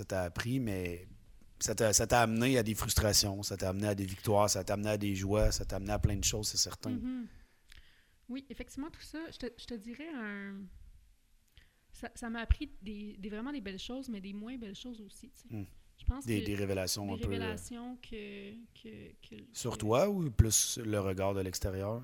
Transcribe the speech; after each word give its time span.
ça 0.00 0.04
t'a 0.06 0.22
appris, 0.22 0.60
mais 0.60 1.06
ça 1.58 1.74
t'a, 1.74 2.22
amené 2.22 2.56
à 2.56 2.62
des 2.62 2.74
frustrations, 2.74 3.42
ça 3.42 3.58
t'a 3.58 3.68
amené 3.68 3.88
à 3.88 3.94
des 3.94 4.06
victoires, 4.06 4.48
ça 4.48 4.64
t'a 4.64 4.72
amené 4.72 4.88
à 4.88 4.96
des 4.96 5.14
joies, 5.14 5.52
ça 5.52 5.66
t'a 5.66 5.76
amené 5.76 5.92
à 5.92 5.98
plein 5.98 6.16
de 6.16 6.24
choses, 6.24 6.48
c'est 6.48 6.56
certain. 6.56 6.92
Mhm. 6.92 7.26
Oui, 8.30 8.46
effectivement, 8.48 8.88
tout 8.90 9.02
ça, 9.02 9.18
je 9.30 9.36
te, 9.36 9.46
je 9.58 9.66
te 9.66 9.74
dirais 9.74 10.08
un. 10.14 10.62
Ça, 12.14 12.30
m'a 12.30 12.40
appris 12.40 12.70
des, 12.80 13.16
des- 13.18 13.28
vraiment 13.28 13.52
des 13.52 13.60
belles 13.60 13.78
choses, 13.78 14.08
mais 14.08 14.22
des 14.22 14.32
moins 14.32 14.56
belles 14.56 14.74
choses 14.76 15.02
aussi. 15.02 15.30
Mm. 15.50 15.64
Je 15.98 16.04
pense 16.06 16.24
Des, 16.24 16.40
que 16.40 16.46
des 16.46 16.54
révélations 16.54 17.04
des 17.06 17.12
un 17.12 17.16
peu. 17.18 17.24
euh, 17.24 17.28
révélations 17.32 17.96
que, 17.96 18.54
que, 18.80 19.12
que- 19.28 19.44
sur 19.52 19.76
toi 19.76 20.08
ou 20.08 20.30
plus 20.30 20.78
le 20.78 20.98
regard 20.98 21.34
de 21.34 21.42
l'extérieur? 21.42 22.02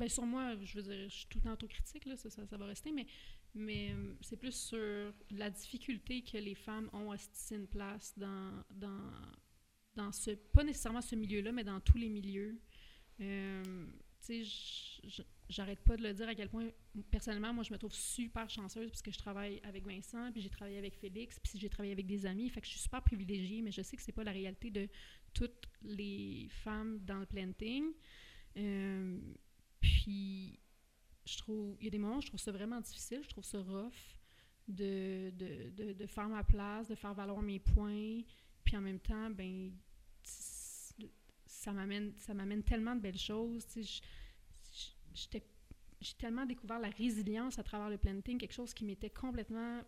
Ben 0.00 0.08
sur 0.08 0.24
moi, 0.24 0.56
je 0.64 0.80
veux 0.80 0.82
dire, 0.82 1.10
je 1.10 1.14
suis 1.14 1.26
tout 1.26 1.36
le 1.36 1.44
temps 1.44 1.52
autocritique, 1.52 2.06
là, 2.06 2.16
ça, 2.16 2.30
ça, 2.30 2.56
va 2.56 2.64
rester, 2.64 2.90
mais, 2.90 3.06
mais 3.54 3.92
hum, 3.92 4.16
c'est 4.22 4.38
plus 4.38 4.54
sur 4.54 5.12
la 5.30 5.50
difficulté 5.50 6.22
que 6.22 6.38
les 6.38 6.54
femmes 6.54 6.88
ont 6.94 7.10
à 7.10 7.18
se 7.18 7.28
tisser 7.28 7.56
une 7.56 7.66
place 7.66 8.14
dans, 8.16 8.64
dans, 8.70 9.10
dans 9.96 10.10
ce, 10.10 10.30
pas 10.30 10.64
nécessairement 10.64 11.02
ce 11.02 11.16
milieu-là, 11.16 11.52
mais 11.52 11.64
dans 11.64 11.80
tous 11.80 11.98
les 11.98 12.08
milieux. 12.08 12.58
Hum, 13.20 13.92
tu 14.26 14.46
sais, 14.46 15.22
j'arrête 15.50 15.80
pas 15.80 15.98
de 15.98 16.02
le 16.02 16.14
dire 16.14 16.30
à 16.30 16.34
quel 16.34 16.48
point, 16.48 16.70
personnellement, 17.10 17.52
moi, 17.52 17.62
je 17.62 17.70
me 17.70 17.76
trouve 17.76 17.92
super 17.92 18.48
chanceuse 18.48 18.88
parce 18.88 19.02
que 19.02 19.10
je 19.10 19.18
travaille 19.18 19.60
avec 19.64 19.86
Vincent, 19.86 20.32
puis 20.32 20.40
j'ai 20.40 20.48
travaillé 20.48 20.78
avec 20.78 20.96
Félix, 20.96 21.38
puis 21.40 21.58
j'ai 21.58 21.68
travaillé 21.68 21.92
avec 21.92 22.06
des 22.06 22.24
amis, 22.24 22.48
fait 22.48 22.62
que 22.62 22.66
je 22.66 22.72
suis 22.72 22.80
super 22.80 23.02
privilégiée, 23.02 23.60
mais 23.60 23.70
je 23.70 23.82
sais 23.82 23.98
que 23.98 24.02
c'est 24.02 24.12
pas 24.12 24.24
la 24.24 24.32
réalité 24.32 24.70
de 24.70 24.88
toutes 25.34 25.68
les 25.82 26.48
femmes 26.48 27.00
dans 27.00 27.18
le 27.18 27.26
planting. 27.26 27.92
Hum, 28.56 29.36
puis, 30.10 30.58
je 31.24 31.38
trouve, 31.38 31.76
il 31.78 31.84
y 31.84 31.86
a 31.86 31.90
des 31.90 31.98
moments 31.98 32.16
où 32.16 32.20
je 32.20 32.26
trouve 32.26 32.40
ça 32.40 32.50
vraiment 32.50 32.80
difficile, 32.80 33.20
je 33.22 33.28
trouve 33.28 33.44
ça 33.44 33.60
rough 33.60 34.16
de, 34.66 35.30
de, 35.30 35.70
de, 35.70 35.92
de 35.92 36.06
faire 36.06 36.28
ma 36.28 36.42
place, 36.42 36.88
de 36.88 36.96
faire 36.96 37.14
valoir 37.14 37.40
mes 37.42 37.60
points, 37.60 38.22
puis 38.64 38.76
en 38.76 38.80
même 38.80 38.98
temps, 38.98 39.30
ben, 39.30 39.70
ça 40.24 41.72
m'amène, 41.72 42.12
ça 42.16 42.34
m'amène 42.34 42.64
tellement 42.64 42.96
de 42.96 43.00
belles 43.00 43.18
choses, 43.18 43.64
j'ai 43.76 44.00
tellement 46.18 46.44
découvert 46.44 46.80
la 46.80 46.90
résilience 46.90 47.60
à 47.60 47.62
travers 47.62 47.88
le 47.88 47.98
planting, 47.98 48.36
quelque 48.36 48.54
chose 48.54 48.74
qui 48.74 48.84
m'était 48.84 49.10
complètement... 49.10 49.80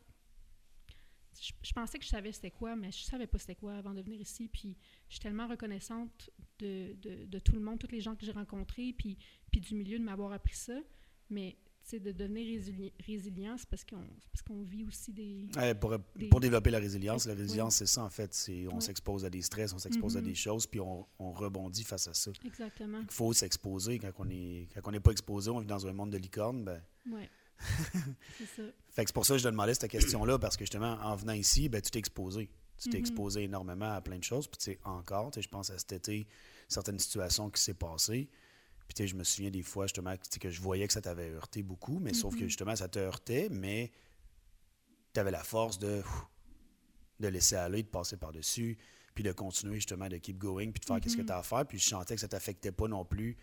Je, 1.45 1.53
je 1.62 1.73
pensais 1.73 1.98
que 1.98 2.05
je 2.05 2.11
savais 2.11 2.31
c'était 2.31 2.53
quoi, 2.53 2.77
mais 2.77 2.93
je 2.93 3.03
savais 3.03 3.27
pas 3.27 3.39
c'était 3.39 3.57
quoi 3.57 3.75
avant 3.75 3.95
de 3.95 4.01
venir 4.03 4.21
ici, 4.21 4.48
puis 4.48 4.77
je 5.09 5.15
suis 5.15 5.21
tellement 5.21 5.48
reconnaissante 5.48 6.31
de, 6.61 6.95
de, 7.03 7.25
de 7.25 7.39
tout 7.41 7.55
le 7.55 7.61
monde, 7.61 7.79
tous 7.81 7.91
les 7.91 8.01
gens 8.01 8.15
que 8.15 8.25
j'ai 8.25 8.33
rencontrés, 8.33 8.95
puis 8.97 9.19
puis 9.51 9.61
du 9.61 9.75
milieu 9.75 9.98
de 9.98 10.05
m'avoir 10.05 10.33
appris 10.33 10.55
ça. 10.55 10.75
Mais 11.31 11.57
sais, 11.85 11.98
de 11.98 12.13
devenir 12.13 12.47
résili- 12.47 12.93
résilient, 13.05 13.57
c'est 13.59 13.69
parce 13.69 13.85
qu'on 13.85 14.05
c'est 14.20 14.31
parce 14.31 14.43
qu'on 14.43 14.63
vit 14.63 14.85
aussi 14.85 15.13
des. 15.13 15.48
Ouais, 15.57 15.75
pour, 15.75 15.98
Des- 16.15 16.29
pour 16.29 16.39
développer 16.39 16.70
la 16.70 16.79
résilience, 16.79 17.27
la 17.27 17.35
résilience, 17.35 17.75
c'est 17.77 17.87
ça 17.87 18.05
en 18.05 18.11
fait. 18.11 18.33
C'est, 18.35 18.69
on 18.69 18.79
s'expose 18.79 19.25
à 19.25 19.31
des 19.31 19.43
stress, 19.43 19.73
on 19.73 19.79
s'expose 19.79 20.17
à 20.17 20.20
Mhm. 20.20 20.27
des 20.29 20.35
choses, 20.37 20.67
puis 20.69 20.79
on, 20.79 21.07
on 21.19 21.33
rebondit 21.33 21.83
face 21.83 22.07
à 22.07 22.15
ça. 22.15 22.31
Exactement. 22.45 23.01
Il 23.01 23.11
faut 23.11 23.33
s'exposer. 23.33 23.98
Quand 23.98 24.13
on 24.19 24.31
est, 24.31 24.69
quand 24.75 24.81
on 24.85 24.93
n'est 24.93 25.01
pas 25.01 25.11
exposé, 25.11 25.51
on 25.51 25.59
vit 25.59 25.67
dans 25.67 25.85
un 25.89 25.93
monde 25.93 26.11
de 26.13 26.19
licorne. 26.19 26.63
Ben, 26.65 26.81
Ouais. 27.11 27.29
c'est 28.39 28.47
ça. 28.47 28.62
Fait 28.91 29.05
que 29.05 29.08
c'est 29.11 29.14
pour 29.14 29.25
ça 29.27 29.34
que 29.34 29.39
je 29.39 29.45
te 29.45 29.48
demandais 29.48 29.75
cette 29.75 29.91
question-là, 29.91 30.39
parce 30.39 30.56
que 30.56 30.64
justement, 30.64 30.95
en 31.03 31.17
venant 31.17 31.33
ici, 31.33 31.69
ben, 31.69 31.81
tu 31.81 31.91
t'es 31.91 31.98
exposé. 31.98 32.50
Tu 32.78 32.89
t'es 32.89 32.97
Mhm. 32.98 33.00
exposé 33.00 33.42
énormément 33.45 33.92
à 33.92 34.00
plein 34.00 34.19
de 34.19 34.25
choses. 34.25 34.48
Puis 34.48 34.58
tu 34.58 34.64
sais, 34.72 34.81
encore, 34.84 35.31
tu 35.31 35.36
sais, 35.36 35.42
je 35.42 35.48
pense 35.48 35.70
à 35.70 35.78
cet 35.78 35.92
été, 35.92 36.27
certaines 36.69 36.98
situations 36.98 37.48
qui 37.50 37.61
s'est 37.62 37.75
passées. 37.75 38.28
Puis 38.89 38.95
tu 38.95 39.03
sais, 39.05 39.06
je 39.08 39.14
me 39.14 39.25
souviens 39.25 39.50
des 39.50 39.62
fois, 39.62 39.86
justement, 39.86 40.17
que, 40.17 40.23
tu 40.25 40.30
sais, 40.33 40.39
que 40.41 40.50
je 40.50 40.61
voyais 40.61 40.86
que 40.86 40.92
ça 40.92 41.00
t'avait 41.00 41.30
heurté 41.30 41.62
beaucoup, 41.62 41.98
mais 42.00 42.12
sauf 42.12 42.34
que 42.34 42.42
Mhm. 42.42 42.48
justement, 42.48 42.75
ça 42.77 42.89
te 42.89 42.98
heurtait, 42.98 43.48
mais 43.50 43.92
tu 45.14 45.20
avais 45.20 45.30
la 45.30 45.45
force 45.45 45.78
de, 45.78 46.03
de 47.20 47.28
laisser 47.28 47.55
aller, 47.56 47.83
de 47.83 47.89
passer 47.89 48.17
par-dessus, 48.17 48.77
puis 49.14 49.23
de 49.23 49.33
continuer 49.33 49.77
justement, 49.77 50.08
de 50.08 50.17
keep 50.17 50.39
going, 50.39 50.73
puis 50.73 50.80
de 50.80 50.84
faire 50.86 51.00
qu'est-ce 51.00 51.17
que 51.17 51.20
Mhm. 51.23 51.27
tu 51.27 51.33
as 51.33 51.39
à 51.39 51.42
faire. 51.42 51.67
Puis 51.67 51.78
je 51.78 51.89
sentais 51.89 52.14
que 52.17 52.20
ça 52.20 52.28
t'affectait 52.28 52.73
pas 52.73 52.89
non 52.89 53.05
plus, 53.05 53.36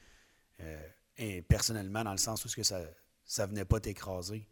euh, 0.60 0.88
et 1.18 1.42
personnellement, 1.42 2.04
dans 2.04 2.12
le 2.12 2.18
sens 2.18 2.44
où 2.44 2.50
ce 2.50 2.56
que 2.56 2.64
ça, 2.64 2.82
ça 3.30 3.46
venait 3.46 3.64
pas 3.64 3.80
t'écraser. 3.80 4.48